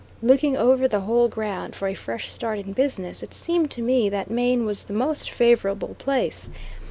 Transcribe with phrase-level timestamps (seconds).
[0.23, 4.09] Looking over the whole ground for a fresh start in business, it seemed to me
[4.09, 6.49] that Maine was the most favorable place.